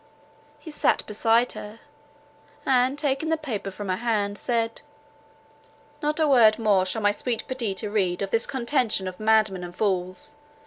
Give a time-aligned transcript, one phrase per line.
[0.57, 1.79] He sat beside her;
[2.65, 4.81] and, taking the paper from her hand, said,
[6.01, 9.75] "Not a word more shall my sweet Perdita read of this contention of madmen and
[9.75, 10.33] fools.